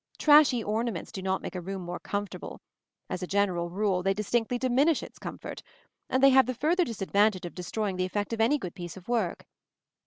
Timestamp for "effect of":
8.05-8.41